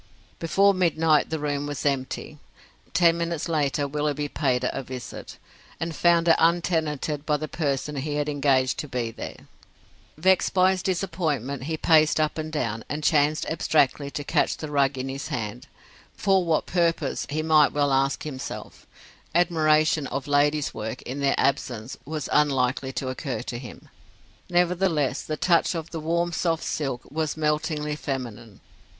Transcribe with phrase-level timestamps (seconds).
[0.39, 2.39] Before midnight the room was empty.
[2.91, 5.37] Ten minutes later Willoughby paid it a visit,
[5.79, 9.45] and found it untenanted by the person he had engaged to be there.
[10.17, 14.71] Vexed by his disappointment, he paced up and down, and chanced abstractedly to catch the
[14.71, 15.67] rug in his hand;
[16.15, 18.87] for what purpose, he might well ask himself;
[19.35, 23.87] admiration of ladies' work, in their absence, was unlikely to occur to him.
[24.49, 28.61] Nevertheless, the touch of the warm, soft silk was meltingly feminine.